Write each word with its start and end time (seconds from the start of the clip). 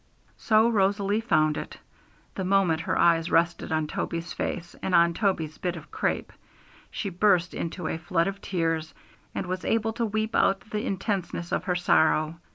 So 0.37 0.67
Rosalie 0.67 1.21
found 1.21 1.57
it; 1.57 1.77
the 2.33 2.43
moment 2.43 2.81
her 2.81 2.97
eyes 2.97 3.29
rested 3.29 3.71
on 3.71 3.85
Toby's 3.85 4.33
face 4.33 4.75
and 4.81 4.95
on 4.95 5.13
Toby's 5.13 5.59
bit 5.59 5.75
of 5.75 5.91
crape, 5.91 6.33
she 6.89 7.11
burst 7.11 7.53
into 7.53 7.87
a 7.87 7.99
flood 7.99 8.25
of 8.25 8.41
tears, 8.41 8.95
and 9.35 9.45
was 9.45 9.63
able 9.63 9.93
to 9.93 10.05
weep 10.07 10.33
out 10.33 10.61
the 10.71 10.83
intenseness 10.87 11.51
of 11.51 11.65
her 11.65 11.75
sorrow. 11.75 12.39